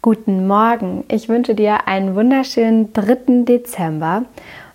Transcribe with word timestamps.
Guten 0.00 0.46
Morgen. 0.46 1.02
Ich 1.08 1.28
wünsche 1.28 1.56
dir 1.56 1.88
einen 1.88 2.14
wunderschönen 2.14 2.92
3. 2.92 3.42
Dezember 3.42 4.26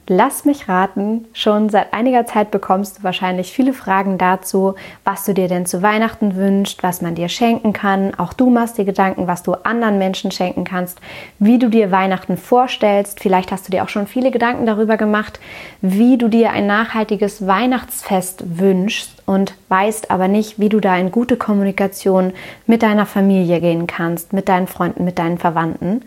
Lass 0.07 0.43
mich 0.43 0.67
raten, 0.67 1.25
schon 1.31 1.69
seit 1.69 1.93
einiger 1.93 2.25
Zeit 2.25 2.51
bekommst 2.51 2.99
du 2.99 3.03
wahrscheinlich 3.03 3.53
viele 3.53 3.71
Fragen 3.71 4.17
dazu, 4.17 4.75
was 5.05 5.23
du 5.23 5.33
dir 5.33 5.47
denn 5.47 5.65
zu 5.65 5.81
Weihnachten 5.81 6.35
wünschst, 6.35 6.83
was 6.83 7.01
man 7.01 7.15
dir 7.15 7.29
schenken 7.29 7.71
kann. 7.71 8.13
Auch 8.15 8.33
du 8.33 8.49
machst 8.49 8.77
dir 8.77 8.83
Gedanken, 8.83 9.27
was 9.27 9.43
du 9.43 9.53
anderen 9.53 9.99
Menschen 9.99 10.29
schenken 10.31 10.65
kannst, 10.65 10.99
wie 11.39 11.57
du 11.57 11.69
dir 11.69 11.89
Weihnachten 11.89 12.35
vorstellst. 12.35 13.21
Vielleicht 13.21 13.53
hast 13.53 13.65
du 13.65 13.71
dir 13.71 13.81
auch 13.81 13.89
schon 13.89 14.05
viele 14.05 14.29
Gedanken 14.29 14.65
darüber 14.65 14.97
gemacht, 14.97 15.39
wie 15.79 16.17
du 16.17 16.27
dir 16.27 16.51
ein 16.51 16.67
nachhaltiges 16.67 17.47
Weihnachtsfest 17.47 18.59
wünschst 18.59 19.23
und 19.25 19.55
weißt 19.69 20.11
aber 20.11 20.27
nicht, 20.27 20.59
wie 20.59 20.67
du 20.67 20.81
da 20.81 20.97
in 20.97 21.11
gute 21.11 21.37
Kommunikation 21.37 22.33
mit 22.67 22.83
deiner 22.83 23.05
Familie 23.05 23.61
gehen 23.61 23.87
kannst, 23.87 24.33
mit 24.33 24.49
deinen 24.49 24.67
Freunden, 24.67 25.05
mit 25.05 25.17
deinen 25.17 25.37
Verwandten. 25.37 26.01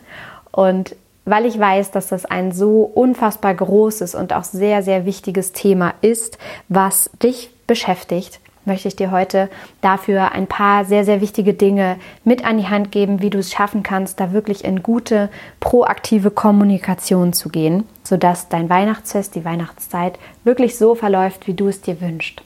Und 0.53 0.97
weil 1.27 1.45
ich 1.45 1.59
weiß, 1.59 1.91
dass 1.91 2.07
das 2.09 2.25
ein 2.25 2.53
so 2.53 2.83
unfassbar 2.83 3.55
großes 3.55 4.15
und 4.15 4.33
auch 4.33 4.45
sehr, 4.45 4.83
sehr 4.83 5.05
wichtiges 5.05 5.53
Thema 5.53 5.93
ist, 6.01 6.39
was 6.69 7.11
dich 7.23 7.51
beschäftigt, 7.67 8.41
möchte 8.65 8.89
ich 8.89 8.97
dir 8.97 9.11
heute 9.11 9.49
dafür 9.81 10.33
ein 10.33 10.47
paar 10.47 10.85
sehr, 10.85 11.05
sehr 11.05 11.21
wichtige 11.21 11.55
Dinge 11.55 11.97
mit 12.25 12.45
an 12.45 12.59
die 12.59 12.69
Hand 12.69 12.93
geben, 12.93 13.21
wie 13.21 13.31
du 13.31 13.39
es 13.39 13.53
schaffen 13.53 13.83
kannst, 13.83 14.21
da 14.21 14.33
wirklich 14.33 14.65
in 14.65 14.83
gute, 14.83 15.29
proaktive 15.61 16.31
Kommunikation 16.31 17.33
zu 17.33 17.49
gehen, 17.49 17.85
sodass 18.03 18.49
dein 18.49 18.69
Weihnachtsfest, 18.69 19.35
die 19.35 19.45
Weihnachtszeit 19.45 20.19
wirklich 20.45 20.79
so 20.79 20.95
verläuft, 20.95 21.47
wie 21.47 21.55
du 21.55 21.69
es 21.69 21.81
dir 21.81 22.01
wünschst. 22.01 22.43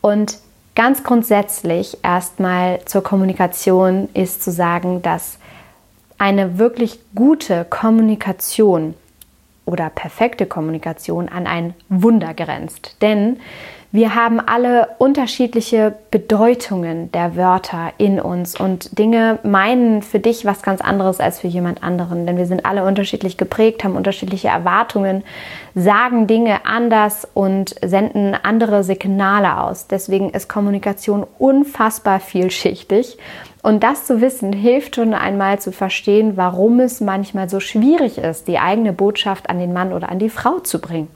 Und 0.00 0.38
ganz 0.74 1.02
grundsätzlich 1.02 1.98
erstmal 2.02 2.80
zur 2.84 3.02
Kommunikation 3.02 4.08
ist 4.14 4.42
zu 4.42 4.50
sagen, 4.50 5.02
dass 5.02 5.38
eine 6.18 6.58
wirklich 6.58 6.98
gute 7.14 7.64
Kommunikation 7.64 8.94
oder 9.64 9.90
perfekte 9.90 10.46
Kommunikation 10.46 11.28
an 11.28 11.46
ein 11.46 11.74
Wunder 11.88 12.34
grenzt. 12.34 12.96
Denn 13.02 13.38
wir 13.90 14.14
haben 14.14 14.38
alle 14.38 14.88
unterschiedliche 14.98 15.94
Bedeutungen 16.10 17.10
der 17.12 17.36
Wörter 17.36 17.92
in 17.96 18.20
uns 18.20 18.58
und 18.60 18.98
Dinge 18.98 19.38
meinen 19.44 20.02
für 20.02 20.18
dich 20.18 20.44
was 20.44 20.60
ganz 20.60 20.82
anderes 20.82 21.20
als 21.20 21.40
für 21.40 21.46
jemand 21.46 21.82
anderen. 21.82 22.26
Denn 22.26 22.36
wir 22.36 22.44
sind 22.44 22.66
alle 22.66 22.84
unterschiedlich 22.84 23.38
geprägt, 23.38 23.84
haben 23.84 23.96
unterschiedliche 23.96 24.48
Erwartungen, 24.48 25.24
sagen 25.74 26.26
Dinge 26.26 26.66
anders 26.66 27.26
und 27.32 27.76
senden 27.82 28.34
andere 28.34 28.84
Signale 28.84 29.58
aus. 29.58 29.86
Deswegen 29.86 30.30
ist 30.30 30.50
Kommunikation 30.50 31.26
unfassbar 31.38 32.20
vielschichtig 32.20 33.16
und 33.68 33.82
das 33.82 34.06
zu 34.06 34.22
wissen, 34.22 34.54
hilft 34.54 34.96
schon 34.96 35.12
einmal 35.12 35.58
zu 35.58 35.72
verstehen, 35.72 36.38
warum 36.38 36.80
es 36.80 37.02
manchmal 37.02 37.50
so 37.50 37.60
schwierig 37.60 38.16
ist, 38.16 38.48
die 38.48 38.58
eigene 38.58 38.94
Botschaft 38.94 39.50
an 39.50 39.58
den 39.58 39.74
Mann 39.74 39.92
oder 39.92 40.08
an 40.08 40.18
die 40.18 40.30
Frau 40.30 40.60
zu 40.60 40.80
bringen. 40.80 41.08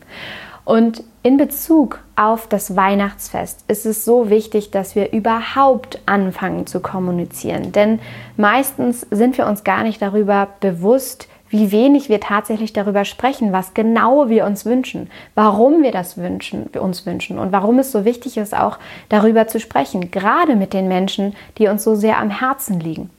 Und 0.67 1.03
in 1.23 1.39
Bezug 1.39 2.01
auf 2.15 2.47
das 2.49 2.77
Weihnachtsfest 2.77 3.65
ist 3.69 3.87
es 3.87 4.05
so 4.05 4.29
wichtig, 4.29 4.71
dass 4.71 4.95
wir 4.95 5.15
überhaupt 5.15 6.01
anfangen 6.05 6.67
zu 6.67 6.81
kommunizieren. 6.81 7.73
Denn 7.73 8.01
meistens 8.37 9.07
sind 9.11 9.39
wir 9.39 9.47
uns 9.47 9.65
gar 9.65 9.83
nicht 9.83 10.03
darüber 10.03 10.49
bewusst, 10.61 11.29
wie 11.53 11.71
wenig 11.71 12.09
wir 12.09 12.19
tatsächlich 12.19 12.73
darüber 12.73 13.05
sprechen, 13.05 13.53
was 13.53 13.75
genau 13.75 14.31
wir 14.31 14.47
uns 14.47 14.65
wünschen, 14.65 15.11
warum 15.35 15.83
wir 15.83 15.93
das 15.93 16.17
wünschen, 16.17 16.71
wir 16.73 16.83
uns 16.83 17.05
wünschen 17.05 17.39
und 17.39 17.53
warum 17.53 17.79
es 17.79 17.93
so 17.93 18.07
wichtig 18.07 18.39
ist, 18.39 18.57
auch 18.57 18.79
darüber 19.11 19.47
zu 19.47 19.61
sprechen, 19.61 20.11
gerade 20.11 20.57
mit 20.57 20.73
den 20.73 20.89
Menschen, 20.89 21.37
die 21.59 21.69
uns 21.69 21.85
so 21.85 21.95
sehr 21.95 22.19
am 22.19 22.31
Herzen 22.31 22.81
liegen. 22.81 23.11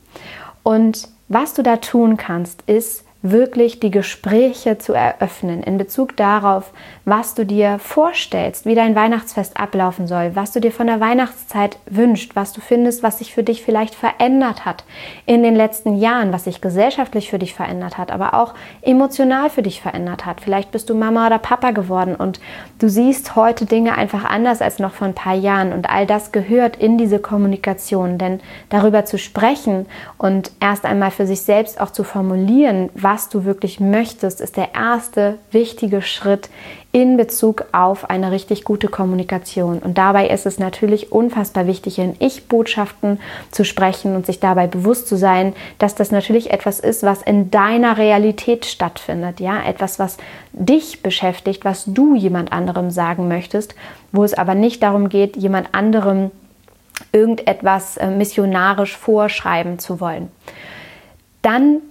Und 0.64 1.08
was 1.28 1.54
du 1.54 1.62
da 1.62 1.78
tun 1.78 2.18
kannst, 2.18 2.64
ist 2.64 3.06
wirklich 3.24 3.80
die 3.80 3.90
Gespräche 3.90 4.78
zu 4.78 4.92
eröffnen 4.92 5.64
in 5.64 5.78
Bezug 5.78 6.18
darauf, 6.18 6.72
was 7.06 7.36
du 7.36 7.46
dir 7.46 7.80
vorstellst, 7.80 8.66
wie 8.66 8.76
dein 8.76 8.96
Weihnachtsfest 8.96 9.58
ablaufen 9.58 10.08
soll, 10.08 10.36
was 10.36 10.52
du 10.52 10.60
dir 10.60 10.74
von 10.74 10.88
der 10.88 11.00
Weihnachtszeit 11.00 11.78
wünschst, 11.86 12.36
was 12.36 12.52
du 12.52 12.60
findest, 12.60 13.02
was 13.02 13.20
sich 13.20 13.34
für 13.34 13.44
dich 13.44 13.64
vielleicht 13.64 13.96
verändert 13.96 14.66
hat 14.66 14.84
in 15.26 15.42
den 15.42 15.56
letzten 15.56 15.98
Jahren, 15.98 16.34
was 16.34 16.44
sich 16.44 16.60
gesellschaftlich 16.60 17.30
für 17.30 17.40
dich 17.40 17.54
verändert 17.54 17.98
hat, 17.98 18.12
aber 18.12 18.34
auch 18.34 18.56
emotional 18.82 19.50
für 19.50 19.62
dich 19.62 19.82
verändert 19.82 20.26
hat. 20.26 20.42
Vielleicht 20.42 20.72
bist 20.72 20.90
du 20.90 20.94
Mama 20.94 21.26
oder 21.26 21.40
Papa 21.40 21.72
geworden 21.72 22.16
und 22.16 22.42
du 22.80 22.90
siehst 22.90 23.38
heute 23.38 23.66
Dinge 23.66 23.98
einfach 23.98 24.26
anders 24.26 24.62
als 24.62 24.80
noch 24.80 24.92
vor 24.92 25.08
ein 25.08 25.16
paar 25.16 25.36
Jahren 25.36 25.72
und 25.72 25.90
all 25.90 26.06
das 26.06 26.34
gehört 26.34 26.76
in 26.76 26.98
diese 26.98 27.20
Kommunikation, 27.20 28.18
denn 28.18 28.42
darüber 28.68 29.06
zu 29.06 29.18
sprechen 29.18 29.86
und 30.18 30.52
erst 30.60 30.84
einmal 30.84 31.12
für 31.12 31.26
sich 31.26 31.44
selbst 31.44 31.80
auch 31.80 31.92
zu 31.92 32.04
formulieren, 32.04 32.90
was 32.94 33.13
was 33.14 33.30
du 33.30 33.46
wirklich 33.46 33.80
möchtest, 33.80 34.42
ist 34.42 34.58
der 34.58 34.74
erste 34.74 35.38
wichtige 35.52 36.02
Schritt 36.02 36.50
in 36.92 37.16
Bezug 37.16 37.66
auf 37.72 38.10
eine 38.10 38.32
richtig 38.32 38.64
gute 38.64 38.88
Kommunikation. 38.88 39.78
Und 39.78 40.00
dabei 40.00 40.30
ist 40.30 40.48
es 40.48 40.58
natürlich 40.58 41.12
unfassbar 41.12 41.68
wichtig, 41.68 42.00
in 42.00 42.16
Ich-Botschaften 42.18 43.20
zu 43.52 43.66
sprechen 43.66 44.16
und 44.16 44.26
sich 44.26 44.40
dabei 44.40 44.66
bewusst 44.66 45.08
zu 45.08 45.16
sein, 45.16 45.54
dass 45.78 45.94
das 45.94 46.10
natürlich 46.10 46.50
etwas 46.50 46.80
ist, 46.80 47.04
was 47.04 47.22
in 47.22 47.52
deiner 47.52 48.00
Realität 48.00 48.66
stattfindet. 48.66 49.40
Ja, 49.40 49.64
etwas, 49.64 50.00
was 50.00 50.18
dich 50.52 51.04
beschäftigt, 51.04 51.66
was 51.66 51.84
du 51.86 52.16
jemand 52.16 52.52
anderem 52.52 52.90
sagen 52.90 53.28
möchtest, 53.28 53.76
wo 54.12 54.24
es 54.24 54.34
aber 54.34 54.56
nicht 54.56 54.82
darum 54.82 55.10
geht, 55.10 55.38
jemand 55.38 55.76
anderem 55.76 56.32
irgendetwas 57.12 57.98
äh, 57.98 58.08
missionarisch 58.08 58.98
vorschreiben 58.98 59.78
zu 59.78 60.00
wollen. 60.00 60.32
Dann 61.44 61.82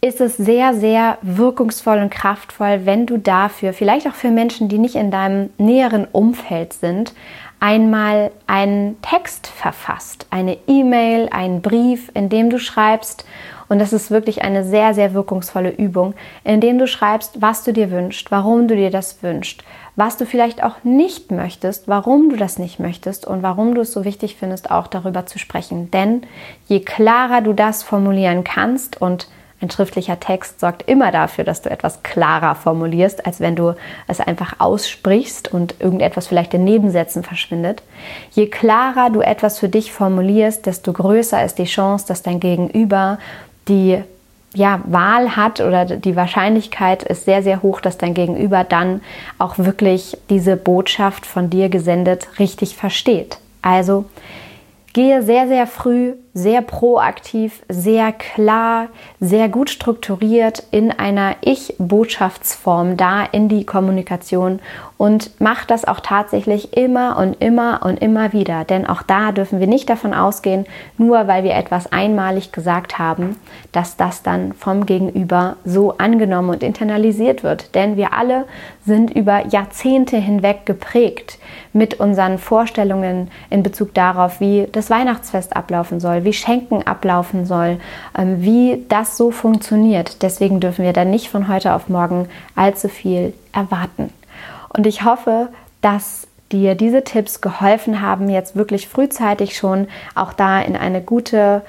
ist 0.00 0.20
es 0.20 0.36
sehr, 0.36 0.74
sehr 0.74 1.18
wirkungsvoll 1.22 1.98
und 1.98 2.10
kraftvoll, 2.10 2.80
wenn 2.84 3.06
du 3.06 3.18
dafür, 3.18 3.72
vielleicht 3.72 4.06
auch 4.06 4.14
für 4.14 4.30
Menschen, 4.30 4.68
die 4.68 4.78
nicht 4.78 4.94
in 4.94 5.10
deinem 5.10 5.50
näheren 5.58 6.06
Umfeld 6.10 6.72
sind, 6.72 7.12
einmal 7.60 8.30
einen 8.46 9.00
Text 9.02 9.46
verfasst, 9.46 10.26
eine 10.30 10.56
E-Mail, 10.66 11.28
einen 11.30 11.60
Brief, 11.60 12.10
in 12.14 12.30
dem 12.30 12.48
du 12.48 12.58
schreibst, 12.58 13.26
und 13.68 13.78
das 13.78 13.92
ist 13.92 14.10
wirklich 14.10 14.42
eine 14.42 14.64
sehr, 14.64 14.94
sehr 14.94 15.14
wirkungsvolle 15.14 15.70
Übung, 15.70 16.14
in 16.42 16.60
dem 16.60 16.78
du 16.78 16.88
schreibst, 16.88 17.40
was 17.40 17.62
du 17.62 17.72
dir 17.72 17.92
wünschst, 17.92 18.32
warum 18.32 18.66
du 18.66 18.74
dir 18.74 18.90
das 18.90 19.22
wünschst, 19.22 19.62
was 19.94 20.16
du 20.16 20.26
vielleicht 20.26 20.64
auch 20.64 20.82
nicht 20.82 21.30
möchtest, 21.30 21.86
warum 21.86 22.30
du 22.30 22.36
das 22.36 22.58
nicht 22.58 22.80
möchtest 22.80 23.26
und 23.26 23.44
warum 23.44 23.76
du 23.76 23.82
es 23.82 23.92
so 23.92 24.04
wichtig 24.04 24.36
findest, 24.36 24.72
auch 24.72 24.88
darüber 24.88 25.26
zu 25.26 25.38
sprechen. 25.38 25.88
Denn 25.92 26.22
je 26.66 26.80
klarer 26.80 27.42
du 27.42 27.52
das 27.52 27.84
formulieren 27.84 28.42
kannst 28.42 29.00
und 29.00 29.28
ein 29.60 29.70
schriftlicher 29.70 30.18
Text 30.18 30.60
sorgt 30.60 30.88
immer 30.88 31.12
dafür, 31.12 31.44
dass 31.44 31.60
du 31.60 31.70
etwas 31.70 32.02
klarer 32.02 32.54
formulierst, 32.54 33.26
als 33.26 33.40
wenn 33.40 33.56
du 33.56 33.74
es 34.08 34.18
einfach 34.20 34.54
aussprichst 34.58 35.52
und 35.52 35.74
irgendetwas 35.80 36.28
vielleicht 36.28 36.54
in 36.54 36.64
Nebensätzen 36.64 37.22
verschwindet. 37.22 37.82
Je 38.30 38.46
klarer 38.46 39.10
du 39.10 39.20
etwas 39.20 39.58
für 39.58 39.68
dich 39.68 39.92
formulierst, 39.92 40.64
desto 40.64 40.92
größer 40.92 41.44
ist 41.44 41.58
die 41.58 41.64
Chance, 41.64 42.06
dass 42.08 42.22
dein 42.22 42.40
Gegenüber 42.40 43.18
die 43.68 44.02
ja, 44.54 44.80
Wahl 44.84 45.36
hat 45.36 45.60
oder 45.60 45.84
die 45.84 46.16
Wahrscheinlichkeit 46.16 47.02
ist 47.02 47.24
sehr, 47.24 47.42
sehr 47.42 47.62
hoch, 47.62 47.80
dass 47.80 47.98
dein 47.98 48.14
Gegenüber 48.14 48.64
dann 48.64 49.00
auch 49.38 49.58
wirklich 49.58 50.16
diese 50.28 50.56
Botschaft 50.56 51.26
von 51.26 51.50
dir 51.50 51.68
gesendet 51.68 52.28
richtig 52.38 52.76
versteht. 52.76 53.38
Also 53.62 54.06
gehe 54.92 55.22
sehr, 55.22 55.46
sehr 55.46 55.66
früh 55.66 56.14
sehr 56.32 56.62
proaktiv, 56.62 57.62
sehr 57.68 58.12
klar, 58.12 58.86
sehr 59.18 59.48
gut 59.48 59.68
strukturiert 59.68 60.62
in 60.70 60.92
einer 60.92 61.34
Ich-Botschaftsform 61.40 62.96
da 62.96 63.24
in 63.24 63.48
die 63.48 63.66
Kommunikation 63.66 64.60
und 64.96 65.30
mach 65.40 65.64
das 65.64 65.86
auch 65.86 66.00
tatsächlich 66.00 66.76
immer 66.76 67.16
und 67.16 67.42
immer 67.42 67.80
und 67.82 68.00
immer 68.00 68.32
wieder. 68.32 68.64
Denn 68.64 68.86
auch 68.86 69.02
da 69.02 69.32
dürfen 69.32 69.58
wir 69.58 69.66
nicht 69.66 69.90
davon 69.90 70.14
ausgehen, 70.14 70.66
nur 70.98 71.26
weil 71.26 71.42
wir 71.42 71.54
etwas 71.54 71.90
einmalig 71.90 72.52
gesagt 72.52 72.98
haben, 72.98 73.36
dass 73.72 73.96
das 73.96 74.22
dann 74.22 74.52
vom 74.52 74.86
Gegenüber 74.86 75.56
so 75.64 75.96
angenommen 75.98 76.50
und 76.50 76.62
internalisiert 76.62 77.42
wird. 77.42 77.74
Denn 77.74 77.96
wir 77.96 78.12
alle 78.12 78.44
sind 78.86 79.10
über 79.10 79.46
Jahrzehnte 79.48 80.16
hinweg 80.16 80.66
geprägt 80.66 81.38
mit 81.72 81.98
unseren 81.98 82.38
Vorstellungen 82.38 83.30
in 83.48 83.62
Bezug 83.62 83.94
darauf, 83.94 84.40
wie 84.40 84.68
das 84.70 84.90
Weihnachtsfest 84.90 85.56
ablaufen 85.56 85.98
soll 86.00 86.19
wie 86.24 86.32
Schenken 86.32 86.86
ablaufen 86.86 87.46
soll, 87.46 87.78
ähm, 88.16 88.42
wie 88.42 88.84
das 88.88 89.16
so 89.16 89.30
funktioniert. 89.30 90.22
Deswegen 90.22 90.60
dürfen 90.60 90.84
wir 90.84 90.92
da 90.92 91.04
nicht 91.04 91.28
von 91.28 91.48
heute 91.48 91.74
auf 91.74 91.88
morgen 91.88 92.28
allzu 92.56 92.88
viel 92.88 93.32
erwarten. 93.52 94.12
Und 94.68 94.86
ich 94.86 95.04
hoffe, 95.04 95.48
dass 95.80 96.26
dir 96.52 96.74
diese 96.74 97.04
Tipps 97.04 97.40
geholfen 97.40 98.00
haben, 98.00 98.28
jetzt 98.28 98.56
wirklich 98.56 98.88
frühzeitig 98.88 99.56
schon 99.56 99.88
auch 100.14 100.32
da 100.32 100.60
in 100.60 100.76
eine 100.76 101.00
gute, 101.00 101.62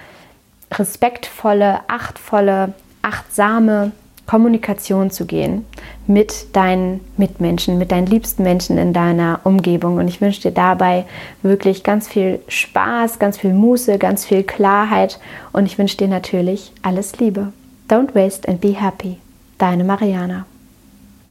respektvolle, 0.71 1.81
achtvolle, 1.87 2.73
achtsame 3.01 3.91
Kommunikation 4.31 5.11
zu 5.11 5.25
gehen 5.25 5.65
mit 6.07 6.55
deinen 6.55 7.01
Mitmenschen, 7.17 7.77
mit 7.77 7.91
deinen 7.91 8.07
liebsten 8.07 8.43
Menschen 8.43 8.77
in 8.77 8.93
deiner 8.93 9.41
Umgebung. 9.43 9.97
Und 9.97 10.07
ich 10.07 10.21
wünsche 10.21 10.41
dir 10.43 10.51
dabei 10.51 11.03
wirklich 11.41 11.83
ganz 11.83 12.07
viel 12.07 12.39
Spaß, 12.47 13.19
ganz 13.19 13.37
viel 13.37 13.53
Muße, 13.53 13.97
ganz 13.97 14.23
viel 14.23 14.43
Klarheit 14.43 15.19
und 15.51 15.65
ich 15.65 15.77
wünsche 15.77 15.97
dir 15.97 16.07
natürlich 16.07 16.71
alles 16.81 17.19
Liebe. 17.19 17.51
Don't 17.89 18.15
waste 18.15 18.47
and 18.47 18.61
be 18.61 18.73
happy. 18.73 19.17
Deine 19.57 19.83
Mariana. 19.83 20.45